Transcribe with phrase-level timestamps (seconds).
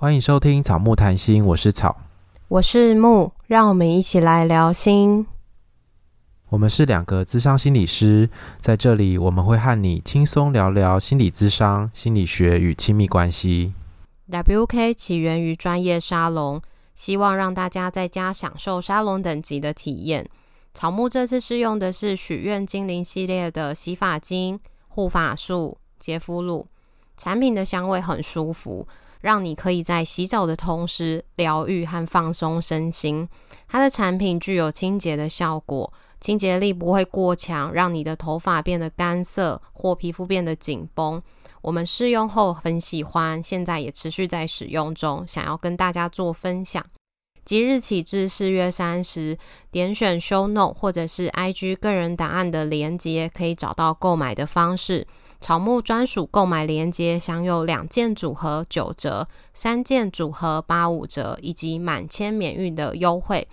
[0.00, 1.96] 欢迎收听草木谈心，我是草，
[2.46, 5.26] 我是木，让我们一起来聊心。
[6.50, 8.30] 我们是两个咨商心理师，
[8.60, 13.72] 在这里我们会和你轻松聊聊心理咨商、心理学与亲密关系。
[14.28, 16.62] WK 起源于专业沙龙，
[16.94, 20.24] 希望让大家在家享受沙龙等级的体验。
[20.72, 26.68] 草木这次试用的是许愿精灵系列的洗发精、护发素、洁肤露，
[27.16, 28.86] 产品的香味很舒服。
[29.20, 33.28] 让你可以在洗澡的同时疗愈和放松身心。
[33.66, 41.22] 它的产品具有清洁的效果，清洁力不会过强，让你的头发变得干涩或皮肤变得紧绷。
[41.60, 46.84] 我们试用后很喜欢，现在也持续在使用中，想要跟大家做分享。
[47.44, 49.36] 即日起至四月三十，
[49.70, 55.06] 点选 Show Note 或者是 IG 个人档案的连接，可以找到购买的方式。
[55.40, 63.46] 草木专属购买链接享有两件组合九折，三件组合八五折，以及满千免运的优惠。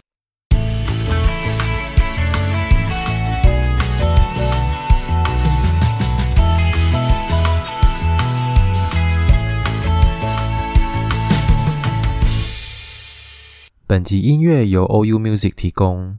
[13.87, 16.17] 本集音乐由 OU Music 提供。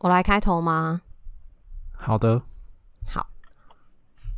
[0.00, 1.02] 我来开头吗？
[1.96, 2.42] 好的。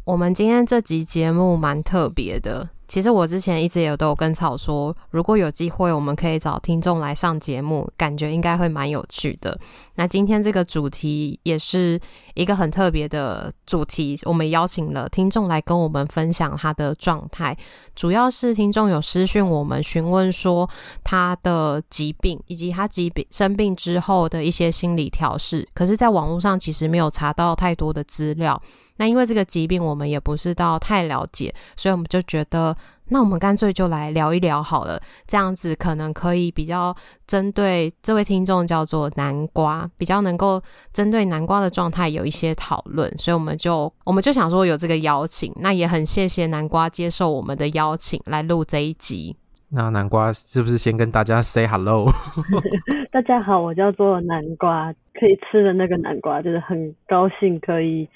[0.04, 2.68] 我们今天这集节目蛮特别的。
[2.86, 9.58] 其实我之前一直也都有跟草说，如果有机会，我们可以找听众来上节目，感觉应该会蛮有趣的。
[9.94, 11.98] 那今天这个主题也是
[12.34, 17.56] 一个很特别的主题，我们邀请了听众来跟我们分享他的状态。
[17.96, 20.68] 主要是听众有私讯我们询问说
[21.02, 28.60] 他的疾病以及他疾病生病之后的一些心理调试，可是在网络上其实没有查到太多的资料。
[28.96, 32.76] 那因为这个疾病我们也不是到太了解，所以我们就觉得，
[33.08, 36.94] 那我们干脆就来聊一聊好了，这样子可能可以比较
[37.26, 49.36] 针对这位听众叫做南瓜，比较能够针对南瓜的状态有一些讨论，所以我们就我们就想说有这个邀请，那也很谢谢南瓜接受我们的邀请来录这一集。
[49.70, 52.08] 那南瓜是不是先跟大家 say hello？
[53.10, 58.08] 大家好，我叫做南瓜，可以吃的那个南瓜，就是很高兴可以。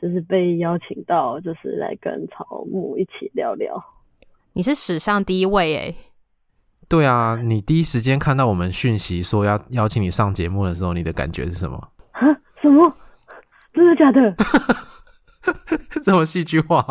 [0.00, 3.82] 就是被邀请到，就是来跟草木一起聊聊。
[4.52, 5.96] 你是史上第一位诶。
[6.88, 11.76] 对啊，你第一时间看到我们讯息说要邀请你上节目的时候，你的感觉是什么？
[12.12, 12.20] 啊？
[12.60, 12.94] 什么？
[13.72, 14.34] 真的假的？
[16.04, 16.84] 这么戏剧化？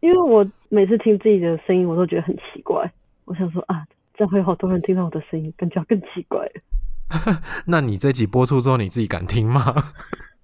[0.00, 2.90] 因为我每次听自己的声音，我都觉得很奇怪。
[3.24, 3.84] 我想说啊，
[4.14, 6.46] 这样会有好多人听到我的声音，感觉更奇怪。
[7.66, 9.92] 那你这集播出之后，你自己敢听吗？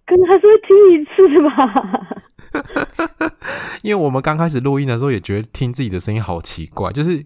[0.07, 3.33] 可能还是会听一次吧，
[3.83, 7.25] 因为我们刚开始录音的时候也觉得听自己的声音好奇怪，就是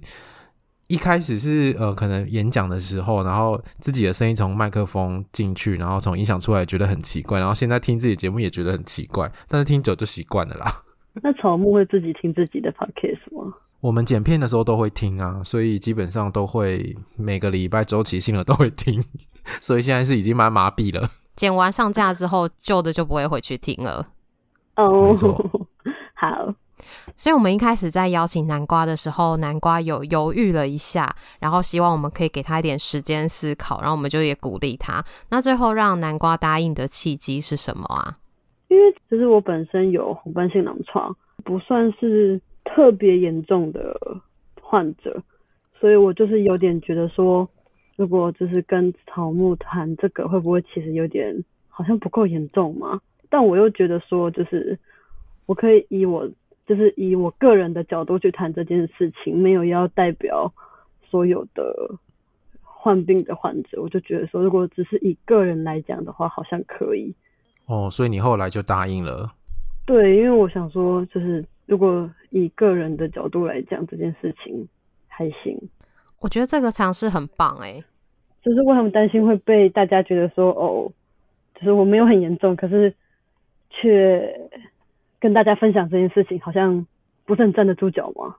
[0.86, 10.82] 一开始是呃可能演讲的时候，然后自己的声音从麦克风进去，然后从音响出来觉得很奇怪，然后现在听自己节目也觉得很奇怪，但是听久就习惯了啦。
[11.22, 13.52] 那草木会自己听自己的 podcast 吗？
[13.80, 19.02] 我们剪片的时候都会听啊，所以基本上都会每个礼拜周期性的都会听，
[19.60, 21.10] 所以现在是已经蛮麻痹了。
[21.40, 24.06] 剪完上架之后，旧的就不会回去听了。
[24.76, 25.18] 哦、oh，
[26.12, 26.54] 好。
[27.16, 35.02] 所以，我们一开始在邀请南瓜的时候，南瓜有犹豫了一下，然后希望我们可以给他一点时间思考，然后我们就也鼓励他。
[35.30, 38.18] 那最后让南瓜答应的契机是什么啊？
[38.68, 43.98] 因为其实我本身有红斑性狼疮，不算是特别严重的
[44.60, 45.22] 患者，
[45.80, 47.48] 所以我就是有点觉得说。
[48.00, 52.98] 如果就是跟草木谈这个，会不会其实有点好像不够严重嘛？
[53.28, 54.78] 但我又觉得说，就是
[55.44, 56.26] 我可以以我
[56.66, 60.50] 就是以我个人的角度去谈这件事情，没有要代表
[61.10, 61.94] 所有的
[62.62, 63.82] 患病的患者。
[63.82, 67.14] 我就觉得说，如果只是以个人来讲的话，好像可以。
[67.66, 69.30] 哦，所以你后来就答应了？
[69.84, 74.66] 对，因为我想说，就是如果以个人的角度来讲，这件事情
[75.06, 75.60] 还行。
[76.20, 77.82] 我觉得这个尝试很棒诶，
[78.42, 80.90] 就是我很担心会被大家觉得说哦，
[81.54, 82.94] 就是我没有很严重，可是
[83.70, 84.48] 却
[85.18, 86.86] 跟大家分享这件事情，好像
[87.24, 88.36] 不是很站得住脚吗？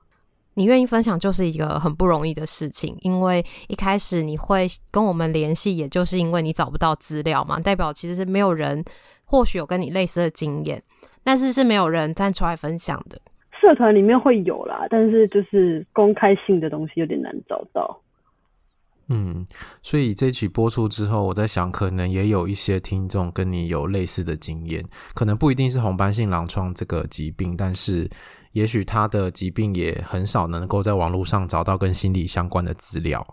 [0.54, 8.84] 你愿意分享就是一个很不容易的事情，因为一开始你会跟我们联系，也就是因为你找不到资料嘛，代表其实是没有人
[9.24, 10.80] 或许有跟你类似的经验，
[11.24, 13.18] 但是是没有人站出来分享的。
[13.62, 18.02] 社团里面会有啦，但是就是公开性的东西有点难找到。
[19.08, 19.44] 嗯，
[19.82, 28.08] 所以这期播出之后，我在想，可能也有一些听众跟你有类似的经验，可能不一定是红斑性狼疮这个疾病，但是
[28.52, 33.24] 也许他的疾病也很少能够在网络上找到跟心理相关的资料，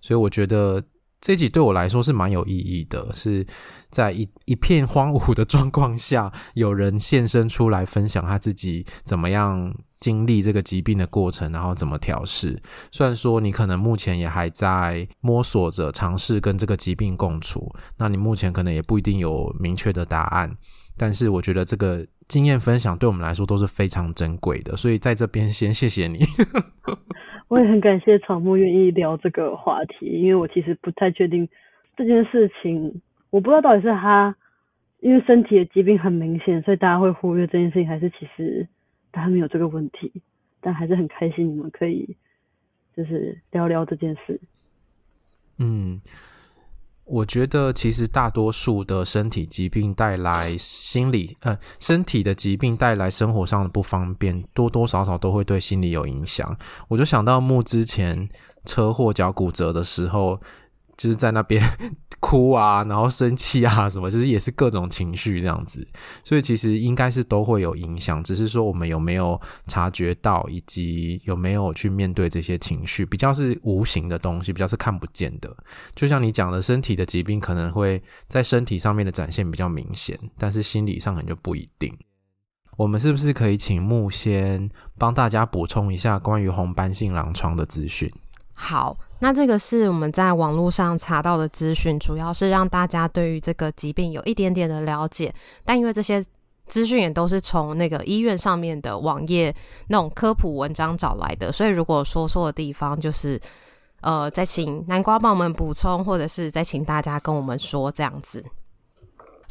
[0.00, 0.82] 所以我觉得
[1.22, 3.46] 这集对我来说是蛮有意义的，是
[3.90, 12.60] 在一一片荒芜的状况下，有人现身出来分享他自己怎么样经历这个疾病的过程，然后怎么调试。
[12.90, 20.54] 虽然说你可能目前也还在摸索着尝试跟这个疾病共处，那你目前可能也不一定有明确的答案，
[20.96, 22.04] 但是我觉得这个。
[22.28, 26.24] 经验分享对我们来说都是非常珍贵的，所以在这边先谢谢你。
[27.52, 31.46] 我也很感谢草木愿意聊这个话题，因为我其实不太确定
[31.94, 34.34] 这件事情，我不知道到底是他
[35.00, 38.66] 因为身体的疾病很明显，所以大家会忽略这件事情，还是其实
[39.12, 40.10] 他没有这个问题，
[40.62, 42.16] 但还是很开心你们可以
[42.96, 44.40] 就是聊聊这件事。
[45.58, 46.00] 嗯。
[47.12, 56.56] 我觉得其实大多数的身体疾病带来心理，呃，身体的疾病带来生活上的不方便，多多少少都会对心理有影响。
[56.88, 58.26] 我就想到木之前
[58.64, 60.40] 车祸脚骨折的时候。
[61.02, 61.60] 就是在那边
[62.20, 65.84] 哭啊，然后生气啊，什么，就是也是各种情绪这样子，
[66.22, 75.52] 所以其实应该是都会有影响，只是说我们有没有察觉到，以及有没有去面对这些情绪，比较是无形的东西，比较是看不见的。
[75.96, 81.92] 就像你讲的，身体的疾病可能会在身体上面的展现比较明显，但是心理上可能就不一定。
[82.76, 88.08] 我们是不是可以请木先帮大家补充一下关于红斑性狼疮的资讯？
[88.52, 88.96] 好。
[89.22, 95.32] 那这个是我们在网络上查到的资讯，主要是让大家对于这个疾病有一点点的了解。
[95.64, 96.20] 但因为这些
[96.66, 99.54] 资讯也都是从那个医院上面的网页
[99.86, 103.40] 那种科普文章找来的，所以如果说错的地方，就是
[104.00, 108.44] 呃，再请南瓜帮我们补充，或者是再请大家跟我们说这样子。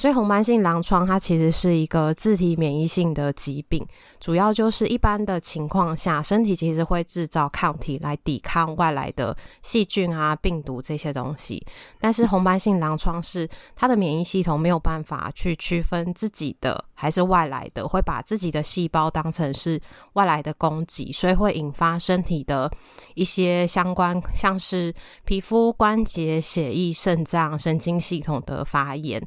[0.02, 3.86] 所以红斑性狼疮它其实是一个自体免疫性的疾病，
[4.20, 11.64] 主要就是一般的情况下，身体其实会制造抗体来抵抗外来的细菌啊、病毒这些东西。
[12.00, 19.80] 但是红斑性狼疮是它的免疫系统没有办法去区分自己的还是外来的，会把自己的细胞当成是
[20.14, 22.68] 外来的攻击，所以会引发身体的
[23.14, 24.92] 一些相关，像是
[25.26, 29.22] 皮肤、关节、血液、肾脏、神经系统的发炎，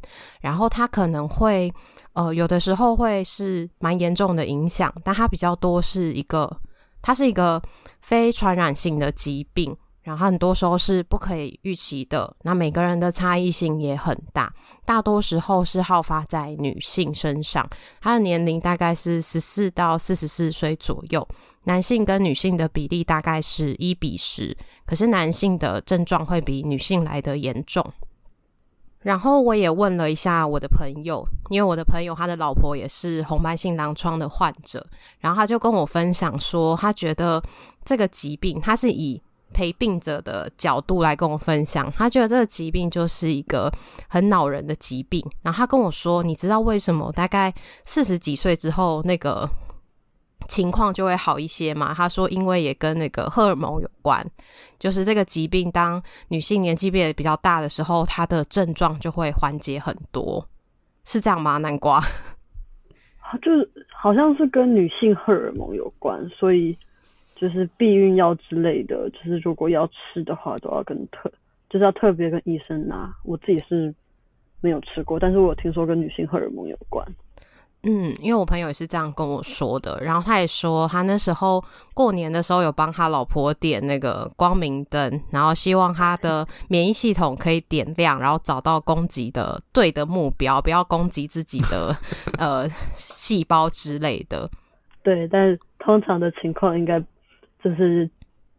[0.45, 0.69] 然后。
[0.75, 1.73] 它可能会，
[2.15, 6.51] 呃，有的时候会是蛮严重的影响，但它比较多是一个，
[7.01, 7.63] 它是一个
[8.01, 12.35] 非传染性的疾病，然后很多时候是不可以预期的。
[12.43, 14.53] 那每个人的差异性也很大，
[14.85, 17.65] 大多时候是好发在女性身上，
[18.01, 21.29] 她的年龄大概是十四到四十四岁左右，
[21.65, 24.57] 男性跟女性的比例大概是一比十，
[24.87, 27.85] 可是男性的症状会比女性来得严重。
[29.05, 34.85] 然后我也问了一下我的朋友，因为我的朋友他的老婆也是红斑性狼疮的患者，
[35.21, 37.41] 然后他就跟我分享说，他觉得
[37.85, 39.23] 这个疾病，他是以
[39.53, 43.71] 陪病者的角度来跟我分享，他觉得这个疾病就是一个
[44.09, 45.23] 很恼人的疾病。
[45.43, 47.53] 然后他跟我说，你知道为什么大概
[47.85, 49.49] 四十几岁之后那个
[50.49, 51.93] 情况就会好一些嘛？
[51.95, 54.25] 他说，因为也跟那个荷尔蒙有关，
[54.79, 60.47] 就是这个疾病，当女性年纪变得比较大的时候，她的症状就会缓解很多，
[61.05, 61.59] 是这样吗？
[61.59, 62.01] 南瓜，
[63.43, 66.77] 就是好像是跟女性荷尔蒙有关，所以
[67.35, 71.31] 就是避孕药之类的，就是如果要吃的话，都要跟特，
[71.69, 73.13] 就是要特别跟医生拿。
[73.25, 73.95] 我自己是
[74.61, 77.07] 没有吃过，但是我有听说跟女性荷尔蒙有关。
[77.87, 81.63] 嗯，因为我朋友也是这样跟我说的，然后他也说他那时候
[81.93, 91.95] 过年的时候有帮他老婆点那个光明灯，然后希望他的免疫系统可以点亮，然后找到攻击的对的目标，不要攻击自己的
[92.39, 94.49] 呃细胞之类的。
[95.03, 96.99] 对，但是通常的情况应该
[97.63, 98.09] 就是，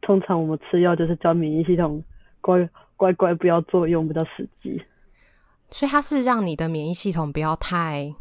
[0.01, 2.03] 通常我们吃药就是叫免疫系统
[2.41, 4.79] 乖乖乖不要作用，比较实际。
[5.71, 8.13] 所以它是让你的免疫系统不要太。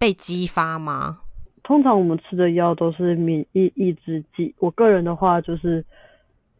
[0.00, 1.20] 被激发吗？
[1.62, 4.54] 通常我们吃的药都是免疫抑制剂。
[4.58, 5.84] 我个人的话就是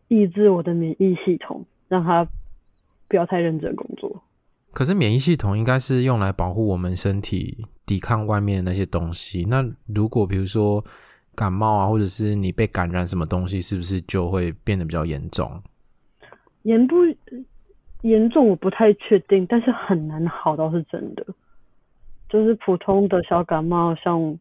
[0.09, 2.25] 抑制我的免疫系统，让它
[3.09, 4.23] 不要太认真工作。
[4.73, 9.47] 可是免疫系统应该是用来保护我们身体抵抗外面的那些东西。
[9.49, 10.85] 那如果比如说
[11.35, 15.51] 感冒啊，或者是你被感染什么东西，是不是就会变得比较严重？
[16.65, 16.97] 严不
[18.03, 21.27] 严重我不太确定，但是很难好倒是真的。
[22.31, 24.39] 就是普通的小感冒，像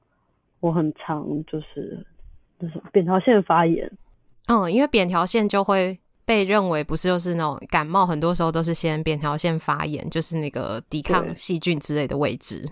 [0.59, 2.05] 我很常就是
[2.59, 3.91] 那种扁桃腺发炎。
[4.47, 12.63] 嗯，因为扁桃腺就会被认为不是就是那种感冒，很多时候都是先扁桃腺发炎，就是那个抵抗细菌之类的位置。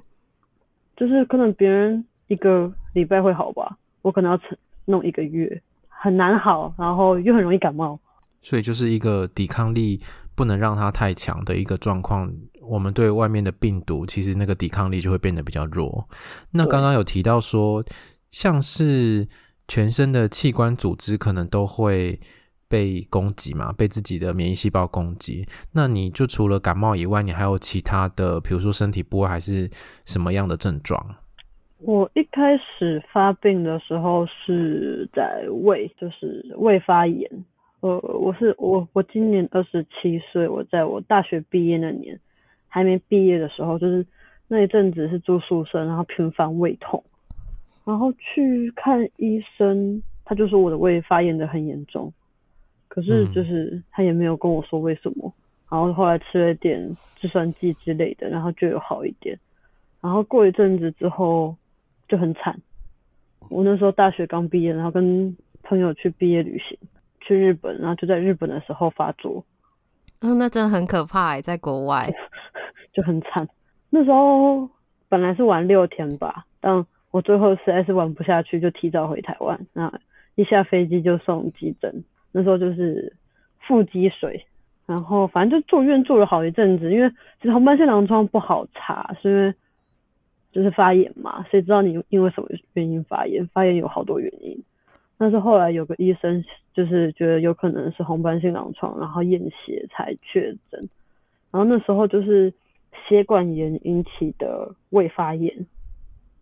[0.96, 4.56] 就是可能别人一个礼拜会好吧，我可能要撑
[4.86, 8.00] 弄一个月，很难好，然后又很容易感冒。
[8.44, 10.00] 所以就是一个抵抗力
[10.36, 12.32] 不能让它太强的一个状况。
[12.68, 16.08] 我们对外面的病毒，其实那个抵抗力就会变得比较弱。
[16.52, 17.84] 那刚刚有提到说，
[18.30, 19.28] 像是
[19.68, 22.20] 全身的器官组织可能都会
[22.70, 25.48] 被攻击嘛，被自己的免疫细胞攻击。
[25.74, 29.70] 那你就除了感冒以外，你还有其他的，比如说身体部位还是
[30.06, 31.16] 什么样的症状？
[31.80, 37.30] 我一开始发病的时候是在胃，就是胃发炎。
[37.82, 42.20] 呃，我是我我今年二十七岁，我在我大学毕业那年。
[42.78, 44.06] 还没毕业的时候，就是
[44.48, 47.04] 那一阵子是住宿舍，然后频繁胃痛，
[47.84, 52.14] 然后去看医生，他就说我的胃发炎的很严重，
[52.88, 55.34] 可是就是他也没有跟我说为什么，
[55.72, 59.36] 然后后来吃了点制酸剂之类的，然后就有好一点，
[60.00, 61.56] 然后过一阵子之后
[62.08, 62.62] 就很惨，
[63.50, 66.78] 我那时候大学刚毕业，然后跟朋友去毕业旅行，
[67.22, 69.44] 去日本，然后就在日本的时候发作。
[70.22, 72.08] 嗯，那真的很可怕哎，在国外
[72.98, 73.48] 就很惨。
[73.92, 74.68] 那时候
[75.08, 79.68] 本来是玩六天吧，但我最后实在是玩不下去，就提早回台湾。
[79.72, 79.94] 那
[80.34, 83.14] 一下飞机就送急诊，那时候就是
[83.60, 84.44] 腹积水，
[84.88, 86.92] 然后反正就住院住了好一阵子。
[86.92, 87.08] 因为
[87.40, 89.54] 其实红斑性狼疮不好查，是因为
[90.52, 93.46] 就是发炎嘛，谁知道你因为什么原因发炎？
[93.54, 94.60] 发炎有好多原因。
[95.20, 100.90] 但是后来有个医生就是觉得有可能是红斑性狼疮，然后验血才确诊。
[101.52, 102.54] 然后那时候就是
[103.08, 105.54] 血管炎引起的胃发炎，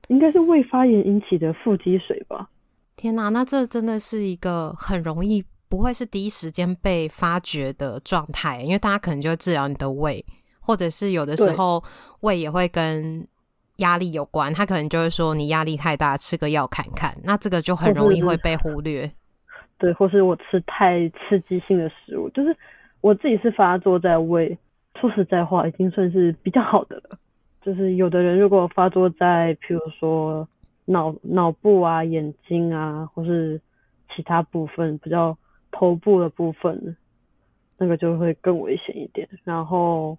[0.10, 2.50] 应该是胃发炎引起的腹积水吧？
[2.96, 10.24] 天哪，那这真的是一个很容易不会是第一时间被发觉的状态，因为大家可能就会治疗你的胃，
[10.60, 11.84] 或者是有的时候
[12.22, 13.28] 胃也会跟。
[13.80, 17.14] 压力有关，他可能就会说你压力太大，吃个药看看。
[17.26, 19.12] 那这个就很容易会被忽略。
[19.78, 22.56] 对，或是我吃太刺激性的食物，就是
[23.02, 24.58] 我自己是发作在胃，
[25.00, 27.20] 说实在话，已经算是比较好的了。
[27.62, 30.48] 就是有的人如果发作在，譬如说
[30.86, 33.62] 脑脑部啊、眼睛啊，或是
[34.16, 35.38] 其他部分比较
[35.72, 36.96] 头部的部分，
[37.78, 39.28] 那个就会更危险一点。
[39.44, 40.18] 然后。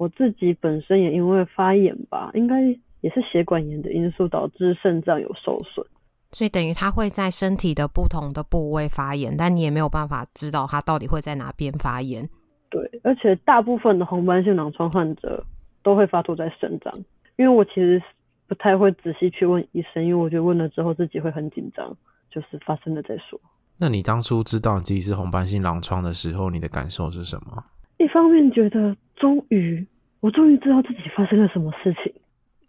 [0.00, 2.58] 我自己本身也因为发炎吧，应该
[3.02, 5.86] 也是血管炎的因素导致肾脏有受损，
[6.32, 12.26] 所以等于它会在身体的不同的部位发炎，但你也没有办法知道它到底会在哪边发炎。
[12.70, 15.44] 对，而且大部分的红斑性狼疮患者
[15.82, 16.92] 都会发作在肾脏，
[17.36, 18.00] 因为我其实
[18.46, 21.96] 不太会仔细去问医生，因为我觉得问了之后自己会很紧张，
[22.30, 23.40] 就是发生了再说。
[23.76, 27.64] 那你当初知道你自己是红斑性狼疮的时候，你的感受是什么？
[27.98, 29.84] 一方面觉得终于，
[30.20, 32.12] 我终于知道自己发生了什么事情，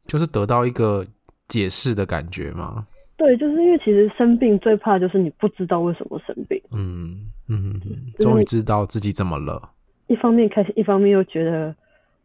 [0.07, 1.05] 就是得到一个
[1.47, 2.87] 解释的感觉吗？
[3.17, 6.59] 对，就是因为其实生病最怕就是你不知道为什么生病。
[6.71, 9.69] 嗯嗯嗯，终于知道自己怎么了。
[10.11, 11.73] 一方面开心，一方面又觉得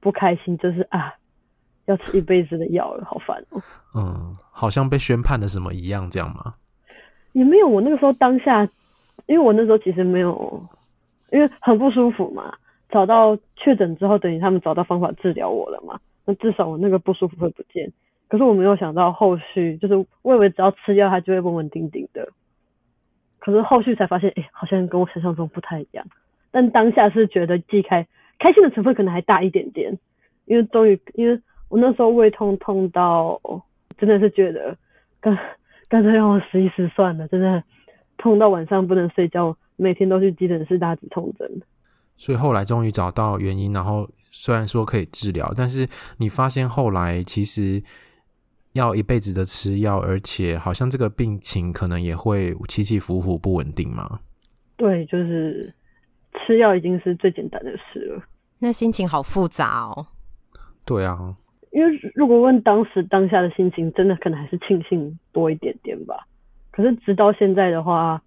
[0.01, 1.15] 不开心，就是啊，
[1.85, 3.63] 要吃一辈子的药了，好烦哦。
[3.95, 6.55] 嗯，好像被宣判了什么一样，这样吗？
[7.33, 8.65] 也没有，我那个时候当下，
[9.27, 10.61] 因为我那时候其实没有，
[11.31, 12.53] 因为很不舒服嘛。
[12.89, 16.01] 找到确诊之后，等于他们找到方法治疗我了嘛？
[16.25, 17.93] 那至少我那个不舒服会不见。
[18.29, 22.29] 可是我没有想到后续，就是我以为只要吃药，它就会稳稳定定的。
[23.39, 26.05] 可是后续才发现，哎、欸，好像跟我想象中不太一样。
[26.57, 28.07] 但当下是觉得既开
[28.39, 29.93] 开心的成分可能还大一点点，
[30.47, 33.39] 因为终于，因为我那时候胃痛痛到
[33.99, 34.75] 真的是觉得
[35.21, 35.37] 干
[35.91, 37.63] 干脆让我死一死算了，真的
[38.17, 41.47] 痛到晚上不能睡觉，每天都去急诊室打止痛针。
[42.17, 45.87] 所以后来终于找到原因，然后虽然说可以治疗，但是
[46.17, 47.83] 你发现后来其实
[48.73, 54.21] 要一辈子的吃药，而且好像这个病情可能也会起起伏伏不稳定嘛。
[54.79, 55.71] 对，就是
[56.39, 58.23] 吃药已经是最简单的事了。
[58.59, 60.07] 那心情好复杂哦。
[60.85, 61.37] 对啊，
[61.73, 66.27] 因为如果问当时当下的心情，真的可能还是庆幸多一点点吧。
[66.71, 68.23] 可是直到现在的话，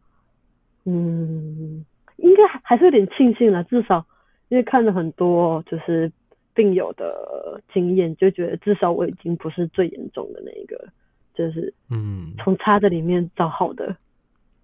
[0.86, 1.86] 嗯。
[2.22, 4.06] 应该还是有点庆幸了，至少
[4.50, 6.12] 因为看了很多就是
[6.54, 10.90] 病友的经验，就觉得至少我已经不是最严重的那一个，
[11.34, 13.96] 就是嗯，从差的里面找好的，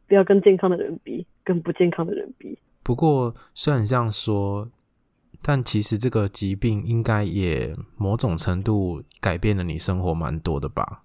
[0.05, 2.59] 不要跟健康的人比，跟不健康的人比。
[2.85, 4.69] 不过虽然这样说，
[5.41, 11.01] 但其实这个疾病应该也某种程度改变了你生活蛮多的吧？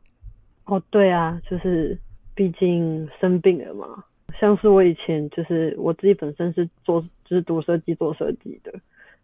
[0.66, 1.98] 哦，对啊，就是
[2.34, 4.04] 毕竟生病了嘛。
[4.38, 8.72] 像是我以前就是我自己本身是做就是读设计做设计的，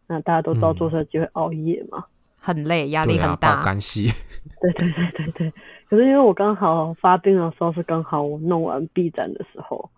[0.07, 2.05] 那大家都知道做设计会熬夜嘛，
[2.39, 4.11] 很累，压力很大，干系。
[4.63, 5.53] 对对对对对，
[5.91, 9.91] 可是因为我刚好发病的时候是刚好我弄完 B 站的时候，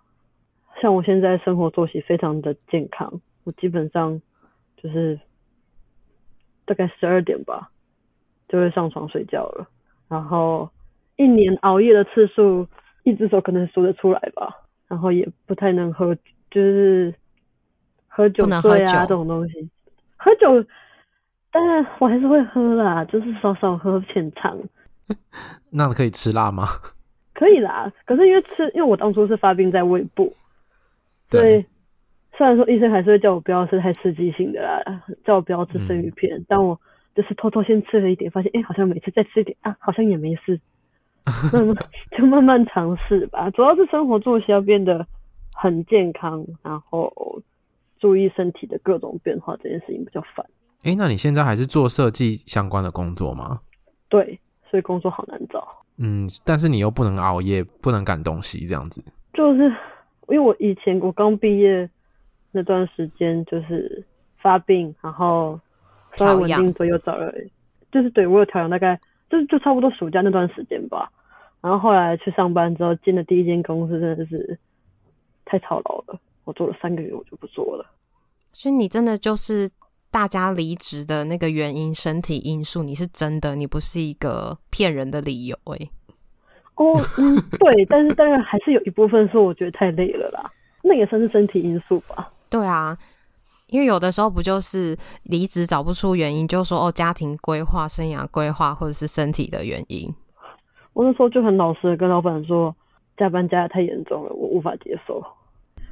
[0.81, 4.21] 像我现在生活作息非常的健康，我基本上
[4.77, 5.19] 就是
[6.65, 7.71] 大概十二点吧
[8.49, 9.69] 就会上床睡觉了，
[10.09, 10.69] 然后
[11.17, 12.67] 一年熬夜的次数
[13.03, 14.55] 一只手可能数得出来吧，
[14.87, 16.15] 然后也不太能喝，
[16.51, 17.15] 就是
[18.07, 19.69] 喝酒醉啊这种东西，
[20.17, 20.65] 喝酒，
[21.51, 24.59] 但是我还是会喝啦，就是少少喝浅尝。
[25.71, 26.65] 那可以吃辣吗？
[27.35, 30.33] 可以啦，可是因为吃，因为我当初是发病在胃部，
[31.31, 31.65] 对。
[32.37, 36.81] 虽然说医生还是会叫我不要吃太刺激性的啦，叫我不要吃生鱼片，嗯、但我
[37.15, 40.61] 就是偷偷先吃了一点，发现哎、欸，好像每次再吃一点啊，好像也没事，
[42.17, 43.51] 就慢慢尝试吧。
[43.51, 45.05] 主要是生活作息要变得
[45.57, 47.13] 很健康，然后
[47.99, 50.47] 注意身体的各种变化，这件事情比较烦。
[50.85, 53.61] 哎、欸，那你现在还是做设计相关的工作吗？
[54.09, 54.39] 对。
[54.71, 55.67] 所以工作好难找，
[55.97, 59.03] 嗯，但是你又不能熬夜，不能赶东西，这样子。
[59.33, 59.75] 就是
[60.29, 61.89] 因为我以前我刚毕业
[62.53, 64.05] 那段时间，就是
[64.37, 65.59] 发病，然后
[66.17, 67.33] 稍微稳定左右找了，
[67.91, 68.99] 就是对我有调养，大概
[69.31, 71.11] 就就差不多暑假那段时间吧。
[71.61, 74.59] 然后后来去上班之后，进了第一间公司，真的是
[75.45, 76.21] 太操劳了。
[76.45, 77.85] 我做了三个月，我就不做了。
[78.53, 79.71] 所以你真的就是。
[80.11, 85.79] 大家离职的那个原因，身体因素，你是真的，你不是一个骗人的理由哎、
[86.79, 90.51] 哦，嗯，对， 但是当然还是有一部分是我觉得太累了啦，
[90.83, 92.33] 那也算是身体因素吧。
[92.49, 92.97] 对啊，
[93.67, 100.15] 因为有的时候不就是离职找不出原因，就说哦，家庭规划、生涯规划，或者是身体的原因。
[100.95, 102.75] 我那时候就很老实的跟老板说，
[103.17, 105.23] 加班加的太严重了，我无法接受。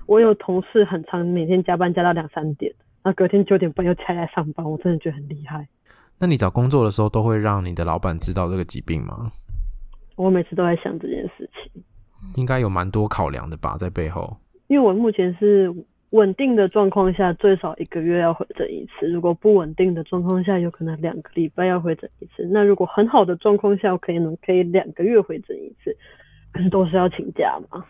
[0.07, 2.73] 我有同事很长每天加班加到两三点。
[3.05, 5.66] 那隔天九点半又起来上班，我真的觉得很厉害。
[6.19, 9.31] 那你找工作的时候都会让你的老板知道这个疾病吗？
[10.16, 11.82] 我每次都在想这件事情，
[12.35, 14.37] 应该有蛮多考量的吧，在背后。
[14.66, 15.73] 因为我目前是
[16.11, 22.44] 稳定的状况下，最少一个月要回诊一次；如果不稳定的状况下，有可能两个礼拜要回诊一次。
[22.50, 25.96] 那如果很好的状况下，我可以能可以两个月回诊一次，
[26.52, 27.85] 可 是都是要请假嘛。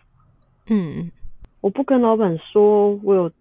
[0.69, 1.11] 嗯，
[1.61, 3.31] 我不跟老板说我有。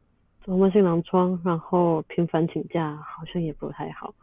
[0.49, 4.15] 红斑性狼疮，然后频繁请假，好像也不太好。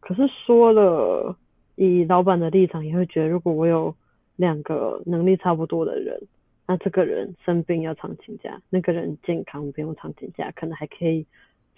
[0.00, 1.36] 可是说了，
[1.84, 3.94] 以老板的立场也会觉得，如果我有
[4.36, 6.20] 两个能力差不多的人，
[6.66, 11.26] 那这个人生病要常请假，那个人健康不用常请假，可能还可以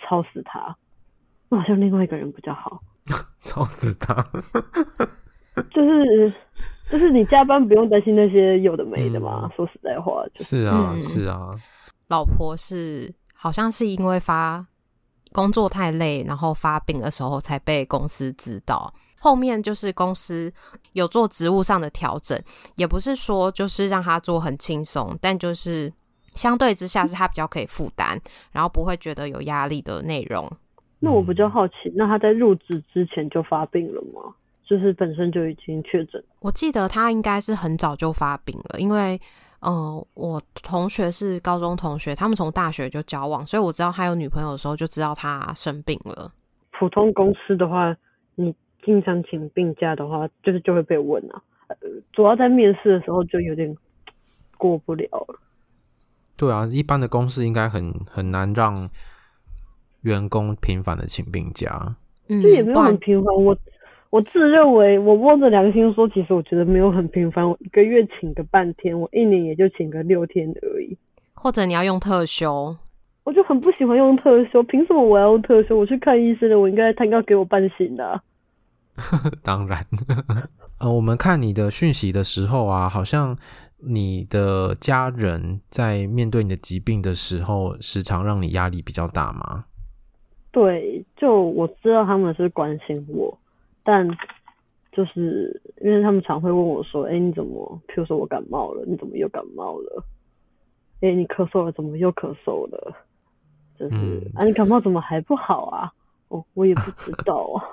[0.00, 0.76] 操死他。
[1.48, 2.80] 那好像另外一个人比较好，
[3.42, 4.14] 操死他，
[5.70, 6.32] 就是
[6.90, 9.42] 就是你加班不用担心那些有的没的嘛。
[9.44, 11.46] 嗯、说实在话，就是啊，是啊，
[12.08, 13.14] 老婆是。
[13.34, 14.64] 好像是因为发
[15.32, 18.94] 工作太累，然后发病的时候才被公司知道。
[19.22, 20.52] 后面就是公司
[20.94, 22.36] 有做职务上的调整，
[22.74, 25.92] 也不是说就是让他做很轻松，但就是
[26.34, 30.50] 相对之下是他比较可以负担，然后不会觉得有压力的内容。
[30.98, 34.34] 那我比较好奇，那他在入职之前就发病了吗？
[34.66, 36.20] 就是本身就已经确诊？
[36.40, 39.20] 我记得他应该是很早就发病了，因为。
[39.64, 46.32] 嗯、呃，我同学是高中同学，他们从大学就交往，所以我知道他有女朋友的时候就知道他生病了。
[46.72, 47.96] 普通公司的话，
[48.34, 48.52] 你
[48.84, 51.42] 经常请病假的话，就是就会被问啊。
[51.68, 51.76] 呃，
[52.12, 53.74] 主要在面试的时候就有点
[54.58, 55.38] 过不了了。
[56.36, 58.88] 对啊，一般的公司应该很很难让
[60.02, 61.96] 员工频繁的请病假。
[62.28, 63.56] 嗯，这也没有很频繁，我。
[64.10, 67.48] 我自认为，我摸着良心说，其实我觉得没有很频繁。
[67.48, 70.94] 我一个月请个半天，我一年也就请个六天而已。
[71.32, 72.76] 或者你要用特休，
[73.24, 74.62] 我就很不喜欢用特休。
[74.64, 75.74] 凭什么我要用特休？
[75.78, 78.22] 我去看医生的，我应该他应该给我半薪的啊。
[79.42, 79.86] 当然，
[80.78, 83.36] 呃，我们看你的讯息的时候啊，好像
[83.78, 89.64] 你的家人在面对你的疾病的时候，时常让你压力比较大吗？
[90.50, 93.38] 对，就我知道他们是关心我。
[93.84, 94.06] 但
[94.92, 97.80] 就是因为他们常会问我说：“哎、欸，你怎么？
[97.88, 100.04] 譬如说我感冒了，你怎么又感冒了？
[101.00, 102.94] 哎、欸，你咳嗽了，怎么又咳嗽了？
[103.76, 105.90] 就是、嗯、啊，你感冒怎么还不好啊？
[106.28, 107.64] 哦，我也不知道啊，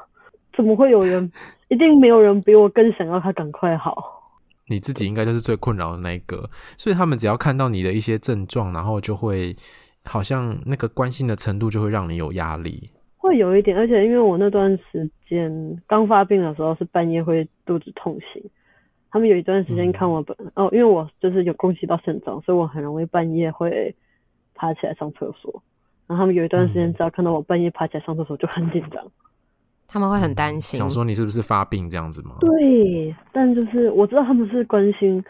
[0.60, 1.32] 怎么会有人？
[1.69, 3.95] 一定没有人比我更想要他赶快好。
[4.67, 9.56] 你自己应该就是最困扰的那一个，所以他们只要看到你的一些症状，然后就会
[10.04, 15.50] 好像那个关心的程度就会让你有压力。”会有一点，而且因为我那段时间
[15.88, 18.43] 刚发病的时候是半夜会肚子痛醒，
[19.10, 23.95] 他们有一段时间看我本、嗯、哦，因为我就是有攻击到肾脏，所以我很容易半夜会
[24.56, 25.63] 爬起来上厕所。
[26.08, 29.06] 然后他们有一段时间只要看到我半夜爬起来上厕所就很紧张。
[29.91, 32.36] 他们会很担心，想说你是不是发病这样子吗？
[32.39, 35.21] 对，但就是我知道他们是关心，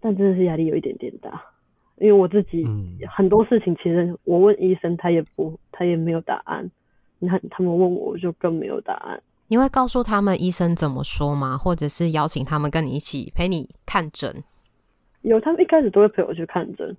[0.00, 1.30] 但真的是压力有一点点大，
[1.98, 2.66] 因为我自己
[3.14, 6.70] 很多事情，其实我问医生，他也不，他也没有答案。
[7.18, 9.22] 你看他们问我，我就更没有答案。
[9.48, 11.58] 你会告诉他们医生怎么说吗？
[11.58, 14.42] 或者是邀请他们跟你一起陪你看诊？
[15.20, 16.90] 有，他们一开始都会陪我去看诊，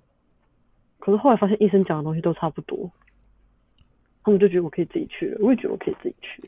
[1.00, 2.88] 可是后来发现医生讲的东西都差不多。
[4.24, 6.42] 他们就觉得我可以自己去了，我也觉得我可以自己去。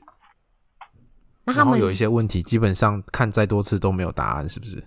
[1.45, 4.83] 那他们有一些问题，基本上看再多次都没有答案，是不是？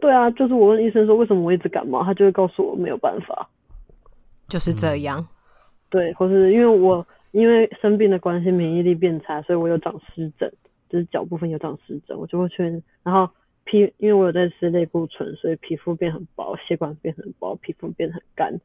[0.00, 3.48] 对啊，就是我问医生说为什么我一直感冒，他就会告诉我没有办法，
[4.48, 5.20] 就是这样。
[5.20, 5.28] 嗯、
[5.90, 10.50] 对，或是因为我因为生病的关系，免疫力变差，所以我有长湿疹，
[10.88, 12.64] 就是脚部分有长湿疹，我就会去。
[13.02, 13.30] 然后
[13.64, 18.58] 皮，因为我有在吃类固醇，所以皮肤变很薄，血管变很薄，皮肤变很干。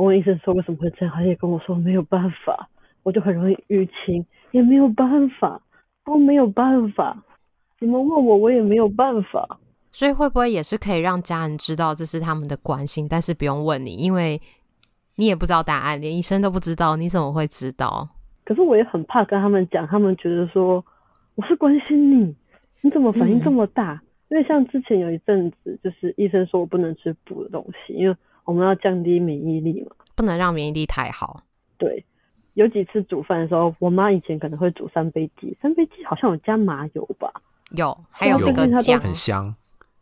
[0.00, 2.66] 我问医生说为什么会这样，他也跟我说没有办法，
[3.02, 5.60] 我就很容易淤青，也没有办法，
[6.06, 7.22] 都没有办法。
[7.80, 9.58] 你们问我，我也没有办法。
[9.92, 14.40] 所以会不会也是可以让家人知道这是他们的关心，但是不用问你，因为
[15.16, 18.08] 你也不知道答案，连医生都不知道，你怎么会知道？
[18.46, 20.82] 可是我也很怕跟他们讲，他们觉得说
[21.34, 22.34] 我是关心你，
[22.80, 23.92] 你怎么反应这么大？
[23.92, 28.16] 嗯、因为像之前有一阵子，就是医生说我不能吃补的东西，因为。
[28.44, 31.42] 我们要降低免疫力嘛，不能让免疫力太好。
[31.78, 32.04] 对，
[32.54, 37.32] 有几次煮饭的时候，我妈以前可能会煮三杯鸡，三杯鸡好像有加麻油吧？
[37.76, 39.54] 有，还有那个酱很香。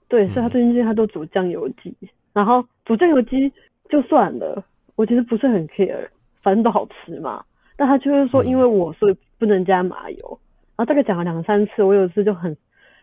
[0.09, 3.53] 对，所以她最近她都煮酱油鸡，嗯、然后煮酱油鸡
[3.91, 4.65] 就算了，
[4.97, 6.09] 我其实不是很 care，
[6.43, 7.45] 反正都好吃嘛。
[7.77, 10.41] 但她就是说，因为我所以不能加麻油，嗯、
[10.77, 12.57] 然后大概讲了两三次，我有一次就很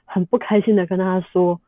[0.06, 1.60] 很不开心的跟她说。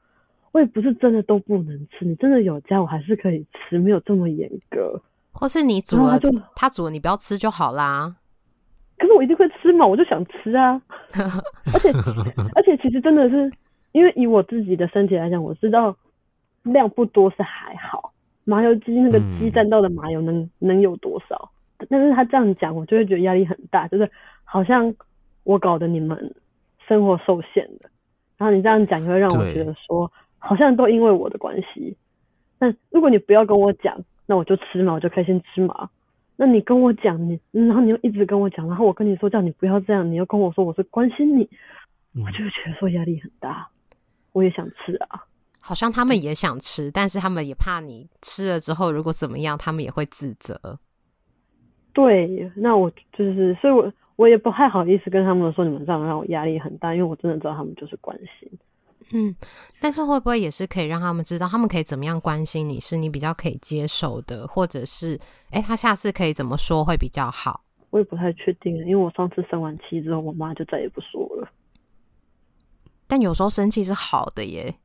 [0.57, 4.99] 我也不是真的都不能吃，你真的有加，我还是可以吃，没有这么严格。
[5.31, 8.15] 或是你煮了，他，他煮了，你不要吃就好啦。
[8.97, 10.81] 可是我一定会吃嘛，我就想吃啊。
[11.13, 11.91] 而且
[12.55, 13.51] 而且，其实真的是，
[13.91, 15.95] 因为以我自己的身体来讲，我知道
[16.63, 18.11] 量不多是还好。
[18.43, 21.51] 麻油鸡那个鸡蘸到的麻油能、嗯、能有多少？
[21.87, 24.09] 但是他这样讲，我就会觉得压力很大，就是
[24.43, 24.91] 好像
[25.43, 26.33] 我搞得你们
[26.87, 27.91] 生活受限了。
[28.37, 30.11] 然后你这样讲，也会让我觉得说。
[30.39, 31.97] 好像都因为我的关系，
[32.59, 35.89] 但如果你不要跟我讲，那我就吃嘛，我就开心吃嘛。
[36.35, 41.49] 那你跟我讲，你然后你又一直跟我讲，然后我跟你说叫你不要这样，你又跟我说我是关心你，
[42.13, 43.67] 嗯、我就觉得说压力很大。
[44.33, 45.25] 我也想吃啊，
[45.63, 50.77] 好像他们也想吃，但是他们也怕你吃了之后如果怎么样，他们也会自责。
[51.91, 58.47] 对，那我就是，所以我我也不太好意思跟他们说你们这样让我压力很大，因为我真的知道他们就是关心。
[59.11, 59.33] 嗯，
[59.79, 65.19] 但是会不会也是可以让他们知道，他们可以怎么样关心你，是你比较可以接受的，或者是，
[65.51, 67.63] 哎，他下次可以怎么说会比较好？
[67.89, 71.47] 我也不太确定，因为我上次生完气之后，我妈就再也不说了。
[73.07, 74.75] 但有时候生气是好的耶。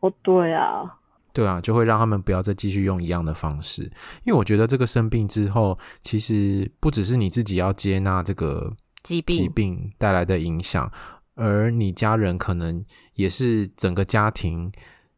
[0.00, 0.98] 哦，对啊，
[1.32, 3.84] 对啊，就会让他们不要再继续用一样的方式，
[4.24, 10.90] 因为我觉得这个生病之后，其实不只是你自己要接纳这个疾病疾病带来的影响。
[11.38, 14.72] 而你家人可能也是整个家庭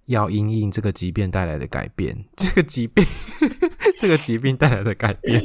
[0.05, 3.03] 要因应这个疾病带来的改变，这个疾病，
[3.97, 5.43] 这个疾病带来的改变，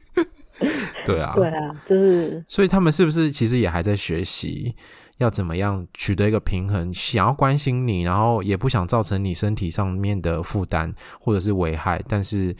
[1.06, 4.76] 对啊，对啊，就是，所以他们是不是其实也还在学习
[5.16, 12.54] 要怎么样取得一个平衡，想要关心你，然后也不想造成你身体上面的负担或者是危害，但是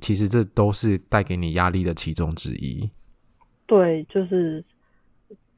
[0.00, 2.90] 其实这都是带给你压力的其中之一。
[3.66, 4.62] 对，就是。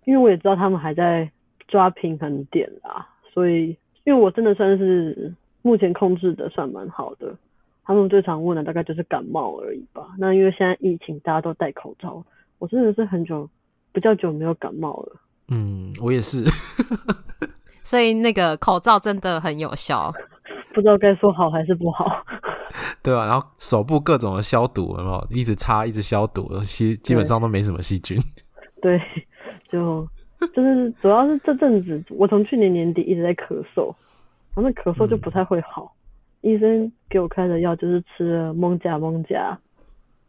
[0.08, 1.30] 因为我也知道他们还在
[1.68, 7.36] 抓平衡点啦，所以因为我真的算是目前控制的算蛮好的。
[7.84, 10.06] 他们最常问的大概就是感冒而已吧。
[10.18, 12.24] 那因为现在疫情大家都戴口罩，
[12.58, 13.46] 我真的是很久
[13.92, 15.16] 比较久没有感冒了。
[15.50, 16.42] 嗯，我也是。
[17.84, 20.10] 所以那个口罩真的很有效，
[20.72, 22.24] 不知道该说好还是不好。
[23.04, 25.26] 对啊，然后手部各种的消毒，有没有？
[25.30, 28.18] 一直擦，一直消毒，其实基本上都没什么细菌。
[28.80, 28.98] 对。
[29.68, 30.08] 就
[30.54, 33.87] 就是主要是这阵子，我从去年年底一直在咳嗽，
[34.54, 35.94] 然后那咳嗽就不太会好。
[36.42, 39.58] 嗯、医生给我开的药就是吃了蒙加蒙加，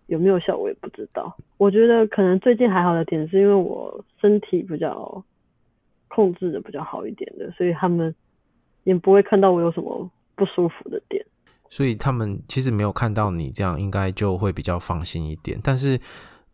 [0.08, 1.38] 有没有效我也不知道。
[1.58, 5.24] 我觉得可能最近还好的点是因为我身体比较
[6.08, 8.14] 控制的比较好一点的，所以他们
[8.86, 11.24] 也不会看到我有什么不舒服的点。
[11.70, 15.60] 所以他们其实没有看到你这样，应该就会比较放心一点。
[15.64, 16.00] 但是。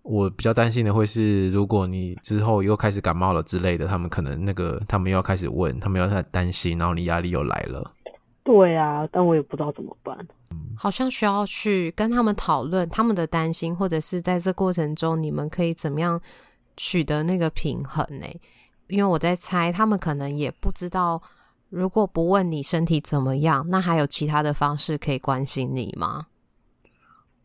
[0.05, 7.91] 我比较担心的会是，如果你之后又开始感冒了之类的，他们可能那个，他们又要开始问，他们又在担心，然后你压力又来了。
[8.43, 10.15] 对啊，但我也不知道怎么办。
[10.77, 16.21] 好像需要去跟他们讨论他们的担心，或者是在这过程中，你们可以怎么样
[16.77, 18.27] 取得那个平衡呢？
[18.87, 21.19] 因为我在猜，他们可能也不知道，
[21.69, 26.27] 如果不问你身体怎么样，那还有其他的方式可以关心你吗？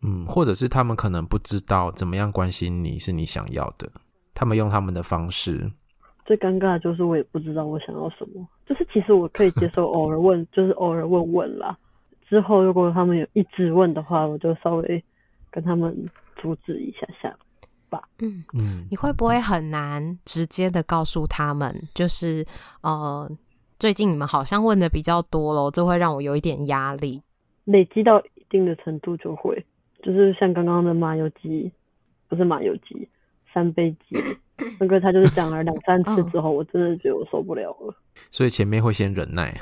[0.03, 3.91] 嗯，或者是他们可能不知道怎么样关心你是你想要的，
[4.35, 5.71] 他们用他们的方式。
[6.25, 11.77] 最尴尬的就是我也不知道我想要什么，就是其实我可以接受偶尔问， 就是偶尔问问啦。
[12.29, 15.05] 之后如果他们有一直问的话，我就稍微
[15.51, 15.93] 跟他们
[16.41, 17.37] 阻止一下下
[17.89, 18.01] 吧。
[18.21, 22.47] 嗯嗯，你会不会很难直接的告诉他们，就是
[22.83, 23.29] 呃，
[23.81, 27.21] 最近你们好像问的比较多咯，这会让我有一点压力。
[27.65, 29.67] 累积到一定的程度就会。
[30.03, 31.71] 就是像刚刚的麻油鸡，
[32.29, 33.09] 不是麻油鸡，
[33.53, 34.17] 三杯鸡，
[34.79, 37.95] 那个他就是讲了两三次之后，我真的觉得我受不了了。
[38.31, 39.55] 所以前面会先忍耐，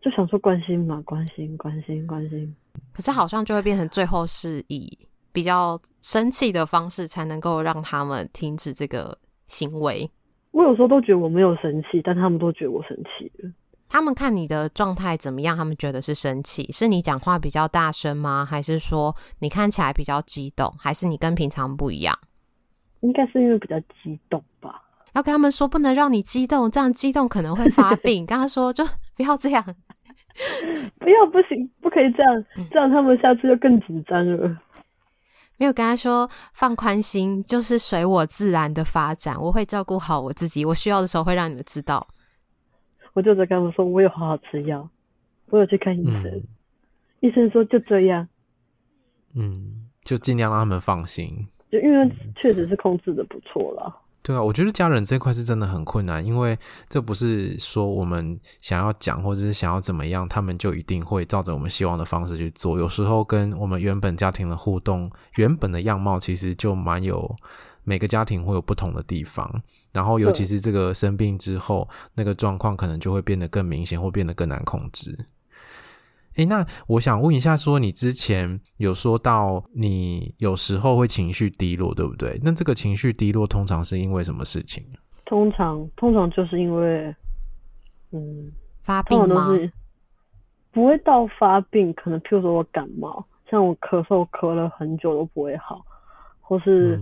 [0.00, 2.54] 就想说关心嘛，关心，关心，关心。
[2.92, 4.86] 可是好像就会变成最后是以
[5.32, 10.10] 比较生气的方式才能够让他们停止这个行为。
[10.52, 13.50] 我有时候都觉得我没有生气，但他们都觉得我生气了。
[13.88, 15.56] 他们看你的状态怎么样？
[15.56, 18.44] 他们觉得是生气，是你讲话比较大声吗？
[18.44, 20.72] 还是说你看起来比较激动？
[20.78, 22.18] 还是你跟平常不一样？
[23.00, 24.82] 应该是因为比较激动吧。
[25.12, 28.24] 要跟他们说不能让你激动，这样激动可能会发病。
[28.26, 28.84] 跟他说就
[29.16, 29.64] 不要这样，
[30.98, 34.56] 不要不行，不可以这样，这样他们下次就更紧张了。
[35.58, 42.06] 没有跟他说放宽心，就是随我自然的发展，我会照顾好我自己，我需要的时候会让你们知道。
[43.16, 44.86] 我就在跟他们说，我有好好吃药，
[45.46, 46.42] 我有去看医生，嗯、
[47.20, 48.28] 医生说就这样，
[49.34, 54.02] 嗯，就尽量让他们放心，就因为确实是控制的不错了。
[54.20, 56.58] 对啊，我觉得家人这块是真的很困难，因为
[56.90, 62.78] 这不是说我们想要讲或者是想要怎么样，他们就一定会照着我们希望的方式去做。
[62.78, 67.34] 有时候跟我们原本家庭的互动，原本的样貌其实就蛮有。
[67.86, 69.48] 每个家庭会有不同的地方，
[69.92, 75.16] 然后尤其是这个生病之后，那个状况可能就会变得更明显，或变得更难控制。
[76.34, 82.40] 诶，那我想问一下，说你之前有说到你有时候会情绪低落，对不对？
[82.42, 84.84] 那这个情绪低落通常是因为什么事情？
[85.24, 87.14] 通常，通常就是因为，
[88.10, 88.50] 嗯，
[88.82, 89.56] 发病吗？
[90.72, 95.80] 不会到发病，可能譬如说我感冒，像我咳嗽咳了很久都不会好，
[96.40, 97.00] 或是。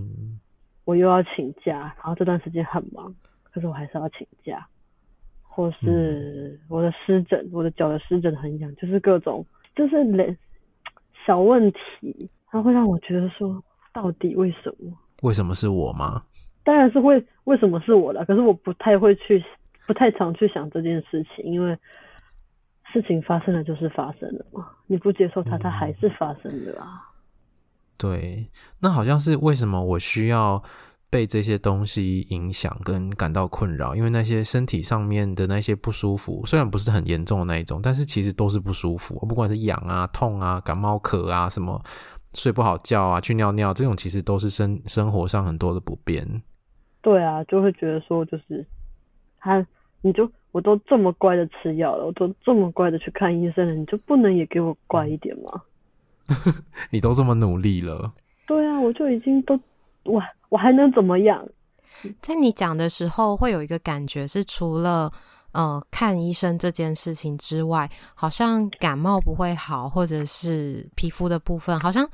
[0.84, 4.66] 嗯我又要请假，然后这段时间很忙，可是我还是要请假，
[5.42, 10.36] 或是我的湿疹，我的脚的湿疹很痒，就是各种就是连
[11.24, 14.92] 小问题，它会让我觉得说，到底为什么？
[15.22, 16.22] 为什么是我吗？
[16.64, 19.42] 当然是会为什么是我的，可是我不太会去，
[19.86, 21.78] 不太常去想这件事情，因为
[22.92, 27.08] 事情发生了就是发生了嘛，你不接受它，它还是发生的啊。
[28.04, 28.46] 对，
[28.80, 30.62] 那好像是为什么我需要
[31.08, 33.96] 被这些东西影响跟感到困扰？
[33.96, 39.14] 因为那些身体上面的那些不舒服，虽然不是很严重的那一种，但是其实都是不舒服。
[39.26, 41.82] 不管是痒啊、痛啊、感冒、咳啊，什么
[42.34, 46.42] 睡不好觉啊、去尿尿，这种其实都是生生活上很多的不便。
[47.00, 48.66] 对啊，就会觉得说，就是
[49.38, 49.66] 他，
[50.02, 55.62] 你就我都这么乖的吃药了，我都这么乖的去看医生了，你就不能也给我乖一点吗？
[56.90, 58.12] 你都这么努力了，
[58.46, 59.58] 对啊，我就已经都
[60.04, 61.46] 我我还能怎么样？
[62.20, 65.12] 在你讲的时候，会有一个感觉是，除了
[65.52, 72.08] 呃看医生这件事情之外，好像感冒不会好，或者是皮肤的部分，好像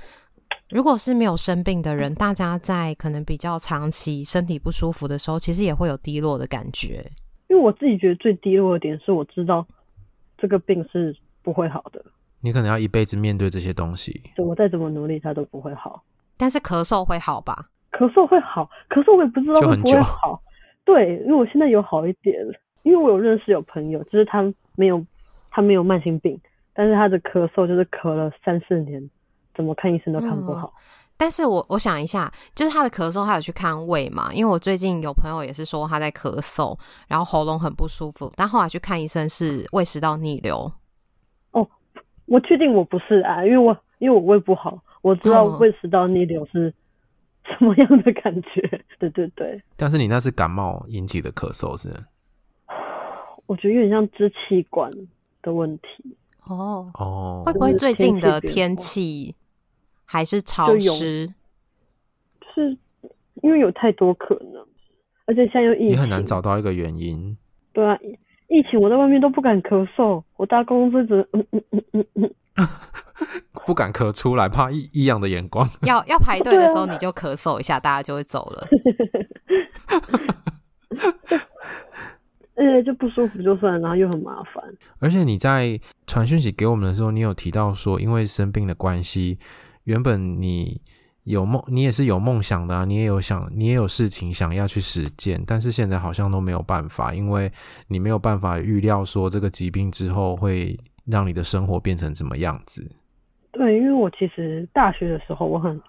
[0.69, 7.11] 如果是没有生病的人，大家在可能比较长期身体不舒服的时候，其实也会有低落的感觉。
[7.49, 9.67] 因为我自己觉得最低落的点是我知道
[10.39, 12.05] 这个病是不会好的。
[12.43, 16.03] 你可能要一辈子面对这些东西，就我再怎么努力，它都不会好。
[16.39, 17.67] 但是咳嗽会好吧？
[17.93, 20.41] 咳嗽会好，咳嗽我也不知道会不会好。
[20.85, 22.35] 对，因为我现在有好一点，
[22.83, 24.43] 因为我有认识有朋友，就是他
[24.75, 25.05] 没有
[25.51, 26.41] 他没有慢性病，
[26.73, 29.11] 但是他的咳嗽就是咳了三四年，
[29.55, 30.73] 怎么看医生都看不好。
[30.75, 30.81] 嗯，
[31.19, 34.33] 但是我我想一下，就是他的咳嗽，他有去看胃嘛？
[34.33, 36.75] 因为我最近有朋友也是说他在咳嗽，
[37.07, 40.73] 然后喉咙很不舒服，但后来去看医生是胃食道逆流。
[42.31, 46.73] 我确定我不是啊，因为我因为我胃不好，我知道胃食道逆流是
[47.45, 48.61] 什么样的感觉。
[48.71, 49.61] 哦、对对对。
[49.77, 51.89] 但是你那是感冒引起的咳嗽是？
[53.47, 54.89] 我觉得有点像支气管
[55.43, 56.17] 的问题。
[56.45, 57.43] 哦哦。
[57.45, 59.35] 会不会最近的天气
[60.05, 61.35] 还是潮湿？
[62.55, 62.79] 是
[63.43, 64.65] 因为有太多可能，
[65.25, 67.37] 而且现在又疫情，你很难找到一个原因。
[67.73, 67.99] 对啊。
[68.51, 72.05] 疫情，我在外面都不敢咳嗽，我搭公车只嗯嗯嗯嗯
[72.57, 72.69] 嗯，
[73.65, 75.65] 不敢咳出来，怕异异样的眼光。
[75.87, 78.67] 要要排队的时候你就咳嗽一下，大家就会走了。
[82.57, 84.63] 呃，就不舒服就算，然后又很麻烦。
[84.99, 89.39] 而且你在传讯息给我们的时候，你有提到说，因为生病的关系，
[89.85, 90.81] 原本你
[91.25, 97.51] 有梦，你也是有梦想的啊，你也有想，你也有事情想要去实践，但是现在好像都没有办法，因为
[97.89, 102.91] 你没有办法预料说这个疾病之后会让你的生活变成怎么样子。
[103.53, 105.81] 对，因为我其实大学的时候，我很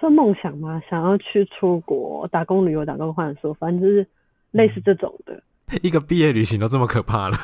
[0.00, 4.06] 算梦想嘛，想要去出国打工旅游、打工换宿，反正就是
[4.50, 5.42] 类似这种的。
[5.82, 7.36] 一个毕业旅行都这么可怕了，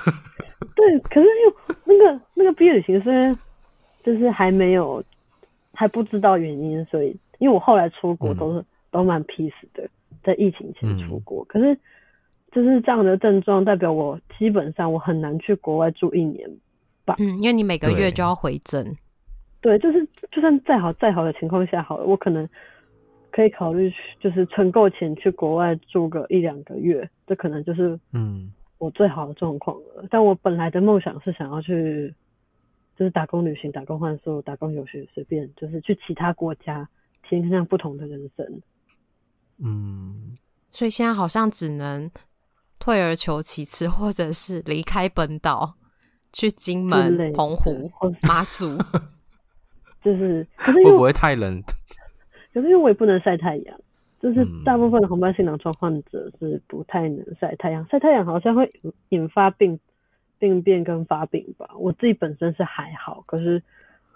[0.75, 3.37] 对，可是又那个那个毕业旅行是
[4.03, 5.05] 就是还没有
[5.75, 9.89] 还不知道原因，所以因为我后来出国都是、嗯、都蛮 peace 的，
[10.23, 11.79] 在疫情前出国，嗯、可是
[12.53, 16.49] 就是这样的症状代表我基本上我很难去国外住一年
[17.05, 18.97] 吧，嗯，因为你每个月就要回诊，
[19.61, 22.49] 对，就是就算再好再好的情况下好了，我可能。
[23.31, 28.53] 可以考虑就是存够钱去国外住个一两个月，这可能就是嗯。
[28.79, 30.03] 我最好的状况了。
[30.03, 32.15] 嗯、但我本来的梦想是想要去，
[32.97, 36.89] 就是打工旅行、打工换宿、打工游学，随便就是去其他国家
[37.29, 38.63] 体验上不同的人生。
[39.59, 40.31] 嗯，
[40.71, 42.11] 所以现在好像只能
[42.79, 45.75] 退而求其次，或者是离开本岛，
[46.33, 47.91] 去金门、澎湖、
[48.23, 48.77] 马祖，
[50.03, 51.63] 就是 可是会不会太冷？
[52.53, 53.81] 可是因为我也不能晒太阳，
[54.21, 58.73] 就是大部分的红斑性狼疮患者是不太能晒太阳，晒太阳好像会
[59.09, 59.79] 引发病
[60.45, 61.69] 病变跟发病吧。
[61.79, 63.63] 我自己本身是还好，可是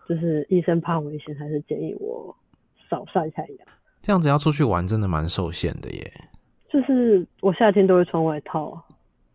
[0.08, 2.36] 就是医生怕危险，还是建议我
[2.90, 3.68] 少晒太阳。
[4.02, 6.12] 这样子要出去玩真的蛮受限的耶。
[6.70, 8.78] 就是我夏天都会穿外套，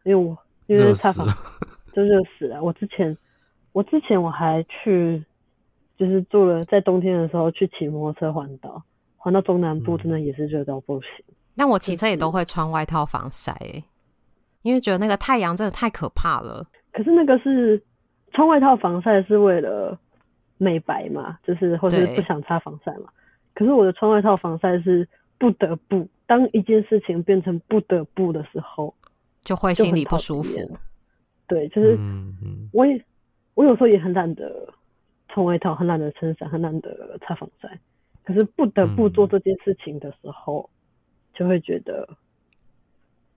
[0.04, 1.28] 因为我因为擦防
[1.94, 2.62] 就热死了。
[2.64, 3.18] 我之前
[3.72, 5.24] 我之前我还去
[5.98, 8.82] 就是做了在冬天的时候去骑摩托车环岛。
[9.18, 11.10] 环到中南部真的也是热到不行，
[11.56, 13.82] 但我骑车也都会穿外套防晒，欸，
[14.64, 16.68] 因为觉得那个太阳真的太可怕了。
[16.94, 17.82] 可是那个是
[18.32, 20.00] 穿外套防晒是为了
[20.58, 23.10] 美白嘛，就是或是不想擦防晒嘛。
[23.54, 25.06] 可是我的穿外套防晒是
[25.38, 28.96] 不得不，当一件事情变成不得不的时候，
[29.42, 30.58] 就会心里不舒服。
[31.48, 31.98] 对，就是
[32.72, 33.04] 我也
[33.56, 34.68] 我有时候也很懒得
[35.28, 37.68] 穿外套，很懒得撑伞，很懒得擦防晒。
[38.24, 40.74] 可是不得不做这件事情的时候，嗯、
[41.34, 42.08] 就会觉得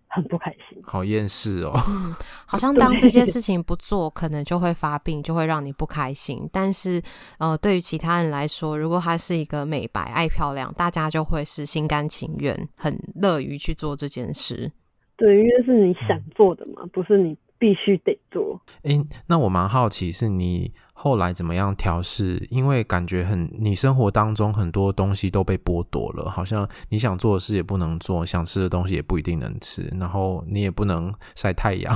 [0.09, 1.73] 很不开心，好厌世哦。
[1.89, 2.15] 嗯，
[2.47, 6.49] 好像当这件事情不做，可能就会发病，就会让你不开心。
[6.53, 7.03] 但是，
[7.39, 14.71] 呃，对于其他人来说，如果他是一个美白、爱漂亮，大家就会是心甘情愿、很乐于去做这件事。
[15.17, 17.37] 对，因为是你想做的嘛，不是你。
[17.59, 18.61] 必须得做。
[18.83, 22.47] 哎、欸，那我蛮好奇，是你后来怎么样调试？
[22.51, 31.95] 因为感觉很，你生活当中很多东西都被剥夺了，好像你想做的事也不能做，想吃的东西也不一定能吃，然后你也不能晒太阳，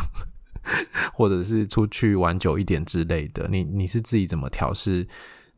[1.15, 3.49] 或者是出去玩久一点之类的。
[3.49, 5.07] 你你是自己怎么调试？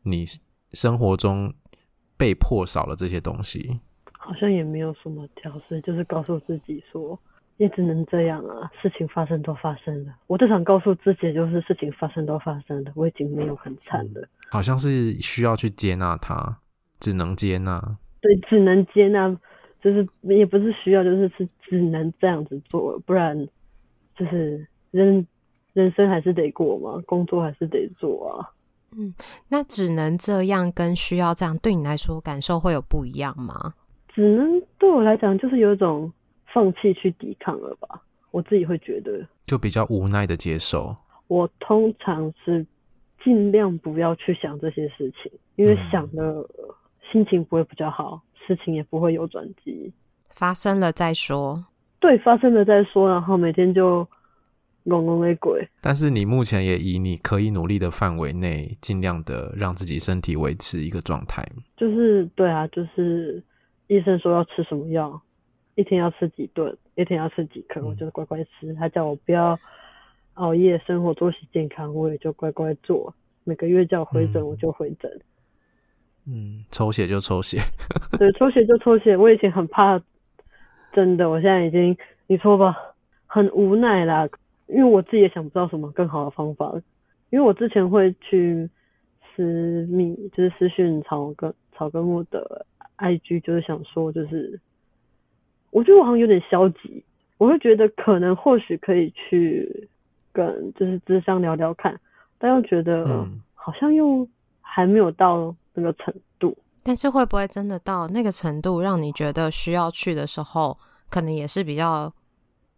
[0.03, 0.25] 你
[0.71, 1.53] 生活中
[2.17, 3.79] 被迫少了这些东西？
[4.11, 7.19] 好像也没有什么调试，就是告诉自己说。
[7.63, 10.13] 也只能这样啊，事情发生都发生了。
[10.27, 14.27] 我最想告诉自己就是事情发生都发生了，我已经没有很惨了。
[14.49, 16.57] 好像是需要去接纳它，
[16.99, 17.81] 只能接纳。
[18.19, 19.29] 对，只能接纳，
[19.81, 23.47] 就是也不是需要，就是是只能这样子做，不然
[24.17, 25.25] 就是人
[25.71, 28.51] 人生还是得过嘛，工作还是得做啊。
[28.97, 29.13] 嗯，
[29.47, 33.73] 那只能这样跟需要这样，对你来说感受会有不一样吗？
[34.13, 36.11] 只能对我来讲就是有一种。
[36.53, 40.95] 放弃去抵抗了吧，我自己会觉得就比较无奈的接受。
[41.27, 42.63] 我通常是
[43.23, 46.45] 尽量不要去想这些事情，因为想的
[47.11, 49.91] 心情不会比较好，事情也不会有转机。
[50.29, 51.65] 发生了再说，
[51.99, 54.07] 对，发生了再说，然后每天就
[54.85, 55.67] 怣怣的鬼。
[55.81, 61.43] 但是你目前也以你可以努力的范围内，尽量的让自己身体维持一个状态。
[61.77, 63.41] 就是对啊，就是
[63.87, 65.19] 医生说要吃什么药。
[65.75, 68.73] 一天要吃几顿，一天要吃几颗，我就乖乖吃。
[68.75, 69.59] 他叫我不要
[70.35, 73.13] 熬夜，生活作息健康，我也就乖乖做。
[73.43, 75.11] 每个月叫我回诊，我就回诊。
[76.27, 77.57] 嗯，抽血就抽血。
[78.19, 79.17] 对，抽血就抽血。
[79.17, 79.99] 我以前很怕，
[80.93, 81.97] 真的，我现在已经，
[82.27, 82.75] 你说吧，
[83.25, 84.29] 很无奈啦。
[84.67, 86.71] 因为我自己也想不到什么更好的方法。
[87.31, 88.69] 因为我之前会去
[89.35, 92.65] 私密，就是私讯草根草根木的
[92.97, 94.59] IG，就是想说，就是。
[95.73, 97.03] 我觉得我好像有点消极，
[97.39, 99.89] 我会觉得可能或许可以去
[100.31, 101.99] 跟就是智商聊聊看，
[102.37, 104.25] 但又觉得好像又
[104.61, 106.55] 还没有到那个程度。
[106.83, 110.77] 但是会不会真的到那个程度，让你觉得需要去的时候，
[111.09, 112.13] 可能也是比较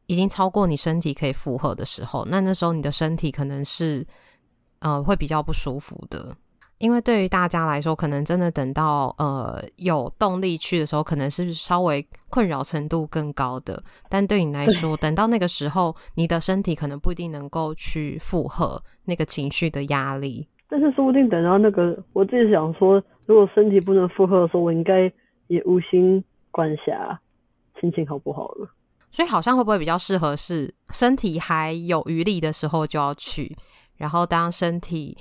[0.06, 4.08] 已经超过你身体可以负荷的时候，那那时候你的身体可能是
[4.80, 6.38] 呃会比较不舒服的。
[6.78, 13.82] 因为对于大家来说，可能真的等到呃有动力去的时候，可能是稍微困扰程度更高的。
[14.09, 20.47] 但对你来说，等到那个时候，你的身体可能不一定能够去负荷那个情绪的压力。
[20.67, 25.09] 但是说不定等到那个，我自己想说，如果身体不能负荷的时候，我应该
[25.47, 26.21] 也无心
[26.51, 27.17] 管辖
[27.80, 28.67] 心情好不好了。
[29.11, 33.55] 所以好像会不会比较适合是身体还有余力的时候就要去，
[33.95, 35.17] 然后当身体。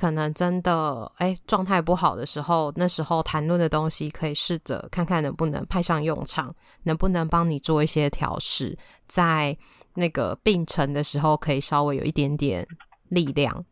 [0.00, 6.50] 可能真的哎，状态不好的时候，那时候谈论的东西可以试着看看能不能派上用场，
[6.84, 8.74] 能不能帮你做一些调试，
[9.06, 9.54] 在
[9.96, 12.66] 那个病程的时候可以稍微有一点点
[13.10, 13.62] 力量。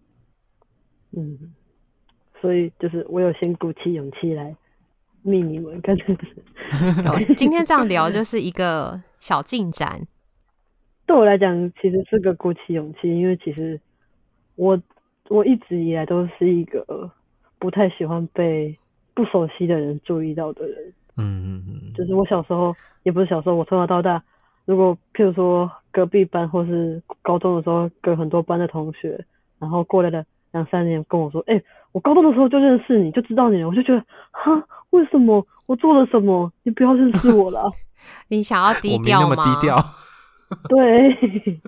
[1.12, 1.54] 嗯，
[2.42, 4.54] 所以就是我有先鼓起勇气来
[5.22, 5.80] 密你们，
[7.38, 10.06] 今天这样聊就是一个小进展。
[11.06, 13.80] 对我来讲，其实是个鼓起勇气，因为其实
[14.56, 14.78] 我。
[15.28, 17.10] 我一直以来都是一个
[17.58, 18.76] 不太喜欢被
[19.14, 20.76] 不熟悉的人注意到的人。
[21.16, 21.92] 嗯嗯嗯。
[21.94, 24.22] 就是我小时候，也不是小时候，我从小到大，
[24.64, 29.24] 如果譬如说隔壁班或是高中的时候，跟很多班的同学，
[29.58, 36.50] 然后过来了两三年跟我说：“哎、欸，我高中的时候就认识你，就知道你了。”我就觉得，哈，为什么我做了什么？
[36.62, 37.62] 你不要认识我了。
[38.28, 39.26] 你想要低调吗？
[39.26, 39.76] 我没那么低调。
[40.68, 41.60] 对。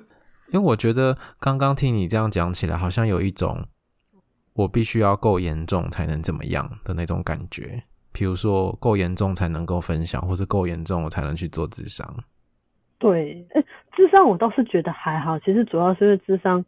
[0.52, 3.66] 因为我觉得刚刚听你这样讲起来，好像有一种
[4.54, 7.82] 我必须要够严重才能怎么样的那种感觉。
[8.12, 12.04] 比如说够严重才能够分享，或是够严重我才能去做智商。
[12.98, 13.64] 对，哎，
[13.96, 16.62] 智商我倒是觉得还好，其实主要是因为智商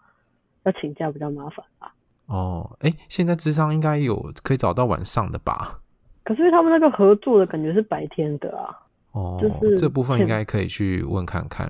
[0.62, 1.92] 要请假比较麻烦吧。
[2.26, 5.80] 哦，哎，现在智商应该有可以找到晚上的吧？
[6.22, 8.70] 可是他们那个合作的感觉是白天的啊。
[9.10, 11.68] 哦，就是这部分应该可以去问看看。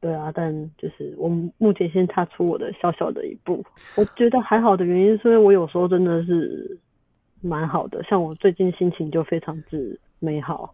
[0.00, 1.28] 对啊，但就是我
[1.58, 3.64] 目前先踏出我的小小的一步。
[3.96, 6.78] 我觉得还好的原因是因为我有时候真的是
[7.40, 10.72] 蛮好的，像我最近心情就非常之美好。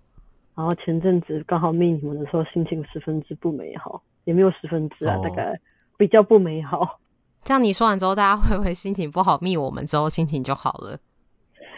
[0.55, 5.59] 然后前阵子刚好密你们的时候，心情十分之不美好，也没有十分之啊，大概
[5.97, 7.01] 比较不美好。
[7.43, 9.39] 这样你说完之后，大家会不会心情不好？
[9.41, 10.99] 密我们之后心情就好了？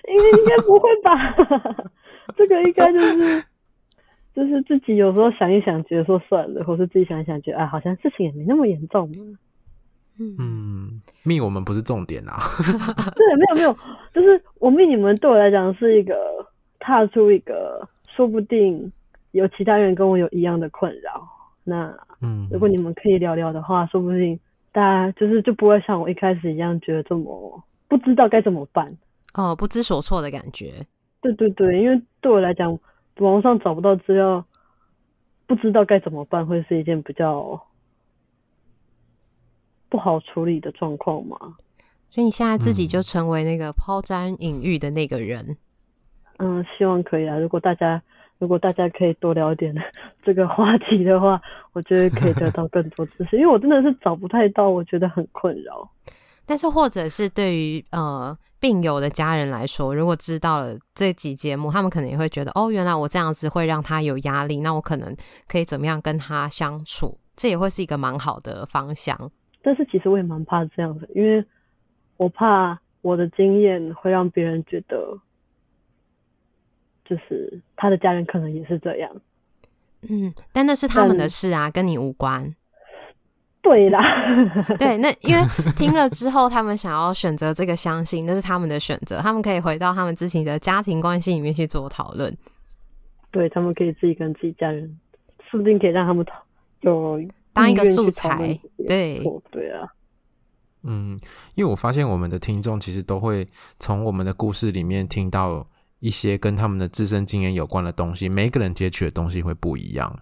[0.09, 1.35] 应该应该不会吧？
[2.37, 3.45] 这个应该就是。
[4.37, 9.17] 就是自己有时候想一想，觉得说算了，或是自己想一想，觉得啊，好像事情也没那么严重嘛。
[10.19, 12.37] 嗯，命我们不是重点啦。
[13.17, 13.75] 对，没有没有，
[14.13, 16.15] 就是我命你们对我来讲是一个
[16.79, 18.93] 踏出一个，说不定
[19.31, 21.27] 有其他人跟我有一样的困扰。
[21.65, 24.39] 那嗯，如果你们可以聊聊的话，说不定
[24.71, 28.95] 大家就是就不会像我一开始一样觉得这么不知道该怎么办，
[29.33, 30.75] 哦，不知所措的感觉。
[31.23, 32.79] 对对对，因为对我来讲。
[33.19, 34.45] 网上找不到资料，
[35.47, 37.61] 不知道该怎么办，会是一件比较
[39.89, 41.39] 不好处理的状况嘛？
[42.11, 45.57] 所以你现在自己就成为那个抛砖引玉的那个人。
[46.39, 47.39] 嗯，希望可以啊。
[47.39, 48.03] 如果大家
[48.39, 49.75] 如果大家可以多聊点
[50.23, 51.41] 这个话题的话，
[51.73, 55.91] 我觉得可以得到更多知识，因为我真的是找不太到，我觉得很困扰。
[56.47, 65.15] 但是，或者是对于呃病友的家人来说，如果知道了这集节目，他们可能也会觉得，哦，原来我这样子会让他有压力，那我可能
[65.49, 67.19] 可以怎么样跟他相处？
[67.35, 69.31] 这也会是一个蛮好的方向。
[69.61, 71.45] 但是，其实我也蛮怕这样的，因为
[72.17, 75.19] 我怕我的经验会让别人觉得，
[77.05, 79.11] 就是他的家人可能也是这样。
[80.09, 82.55] 嗯，但那是他们的事啊，跟你无关。
[83.69, 84.01] 对啦，
[84.79, 85.43] 对，那因为
[85.75, 92.33] 听了之后，他们想要选择这个相信，那是他们的选择，他们可以回到他们自己的家庭关系里面去做讨论。
[93.33, 94.97] 对，他们可以自己跟自己家人，
[95.51, 96.35] 说不定可以让他们讨
[96.83, 97.21] 有
[97.53, 98.59] 当一个素材。
[98.87, 99.89] 对，对啊，
[100.85, 101.19] 嗯，
[101.55, 103.47] 因为我发现我们的听众其实都会
[103.81, 105.67] 从我们的故事里面听到
[105.99, 110.17] 一些跟他们的自身经验有关的东西，每一个人截取的东西会不一样。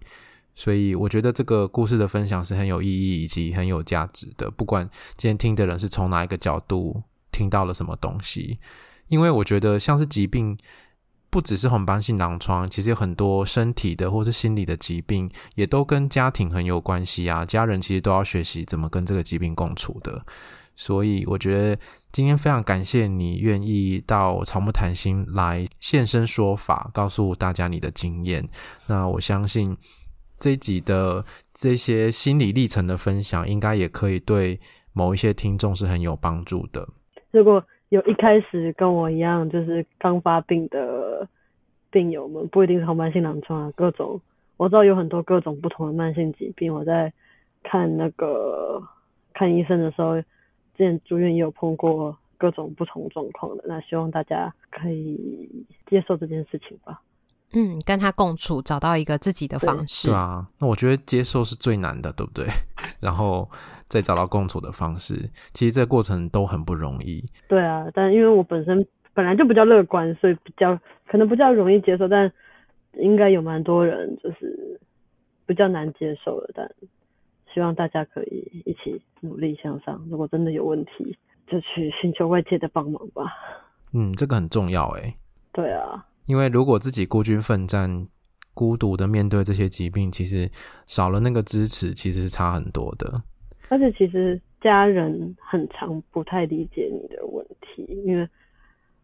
[0.56, 4.48] 所以我觉得这个故事的分享是很有意义以及很有价值的。
[4.50, 7.02] 不管今天听的人是从哪一个角度
[7.32, 8.60] 听到了什么东西，
[9.08, 10.56] 因为我觉得像是疾病，
[11.28, 17.44] 不只是红斑性狼疮，其实有很多身体的或是心理的疾病，也都跟家庭很有关系啊。
[17.44, 20.24] 家人其实都要学习怎么跟这个疾病共处的。
[20.76, 21.80] 所以我觉得
[22.12, 28.48] 今天非常感谢你愿意到草木谈心来现身说法，告诉大家你的经验。
[28.86, 29.76] 那我相信。
[30.38, 31.22] 这一集的
[31.52, 34.58] 这些心理历程的分享，应该也可以对
[34.92, 36.86] 某一些听众是很有帮助的。
[37.30, 41.28] 如果有一开始跟我一样，就是刚发病的
[41.90, 44.20] 病友们，不一定是红斑性狼疮啊，各种
[44.56, 47.12] 我知道有很多各种不同的慢性疾病，我在
[47.62, 48.82] 看那个
[49.32, 50.26] 看医生的时候，之
[50.78, 53.64] 前住院也有碰过各种不同状况的。
[53.66, 57.00] 那希望大家可以接受这件事情吧。
[57.52, 60.08] 嗯，跟他共处，找到一个自己的方式。
[60.08, 62.46] 对啊，那我觉得接受是最难的，对不对？
[63.00, 63.48] 然后
[63.88, 65.14] 再找到共处的方式，
[65.52, 67.24] 其实这个过程都很不容易。
[67.46, 70.76] 对啊，但因为我本身本来就比较乐观，所以比较
[71.06, 72.32] 可能比较容易接受，但
[72.94, 74.80] 应该有蛮多人就是
[75.46, 76.50] 比较难接受的。
[76.54, 76.68] 但
[77.52, 80.04] 希望大家可以一起努力向上。
[80.10, 81.16] 如果真的有问题，
[81.46, 83.32] 就去寻求外界的帮忙吧。
[83.92, 85.14] 嗯，这个很重要诶。
[85.52, 86.04] 对啊。
[86.26, 88.06] 因为如果自己孤军奋战、
[88.54, 90.50] 孤独的面对这些疾病，其实
[90.86, 93.22] 少了那个支持，其实是差很多的。
[93.68, 98.28] 而且其实家人很常不太理解你的问题，因为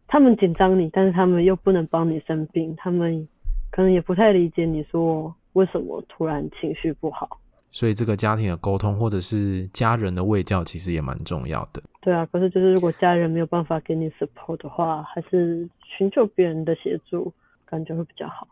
[0.07, 3.27] 他们紧张你，但是他们又不能帮你生病，他们
[3.71, 7.39] 可能也不太理解你说为什么突然情绪不好。
[7.71, 11.81] 所以这个家庭的沟通，或者是家人的喂教，其实也蛮重要的。
[12.01, 15.67] 对啊，可是就是如果家人没有办法给你 support 的话，还是
[15.97, 17.33] 寻求别人的协助，
[17.65, 18.47] 感觉会比较好。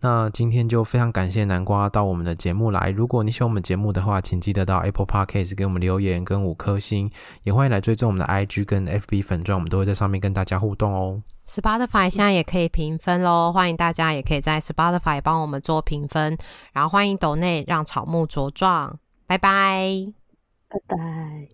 [0.00, 2.90] 那今天就非常感谢南瓜到我们的节目来。
[2.90, 7.10] 如果你喜欢我们节目的话，请记得到 Apple Podcast 给我们留言跟五颗星，
[7.42, 11.20] 也欢迎来追踪我们的 IG 跟 FB 粉专，我们都会在上面跟大家互动哦。
[11.48, 16.38] Spotify 现在也可以评分喽，欢迎大家也可以在 Spotify 帮我们做评分，
[16.72, 20.12] 然后欢迎抖内让草木茁壮，拜拜，
[20.68, 21.48] 拜拜，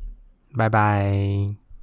[0.55, 1.64] 拜拜。